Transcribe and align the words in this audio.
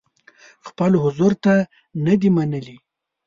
خپل 0.67 0.91
حضور 1.03 1.31
ته 1.43 1.53
نه 2.05 2.13
دي 2.21 2.29
منلي. 2.35 2.77